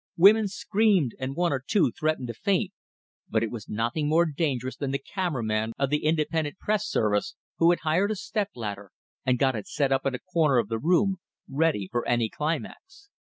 Women 0.17 0.47
screamed, 0.47 1.13
and 1.19 1.35
one 1.35 1.53
or 1.53 1.63
two 1.63 1.91
threatened 1.91 2.27
to 2.29 2.33
faint; 2.33 2.71
but 3.29 3.43
it 3.43 3.51
was 3.51 3.69
nothing 3.69 4.09
more 4.09 4.25
dangerous 4.25 4.75
than 4.75 4.89
the 4.89 4.97
cameraman 4.97 5.73
of 5.77 5.91
the 5.91 6.05
Independent 6.05 6.57
Press 6.57 6.87
Service, 6.89 7.35
who 7.59 7.69
had 7.69 7.81
hired 7.81 8.09
a 8.09 8.15
step 8.15 8.49
ladder, 8.55 8.91
and 9.27 9.37
got 9.37 9.55
it 9.55 9.67
set 9.67 9.91
up 9.91 10.07
in 10.07 10.15
a 10.15 10.19
corner 10.19 10.57
of 10.57 10.69
the 10.69 10.79
room, 10.79 11.17
ready 11.47 11.87
for 11.91 12.03
any 12.07 12.29
climax! 12.29 13.09